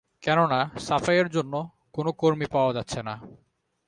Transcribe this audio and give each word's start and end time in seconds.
কেন 0.23 0.39
না 0.45 0.59
সাফাইয়ের 0.79 1.27
জন্য 1.29 1.53
কোনো 1.93 2.09
কর্মী 2.11 2.47
পাওয়া 2.51 2.71
যাচ্ছে 2.73 2.99
না। 3.03 3.15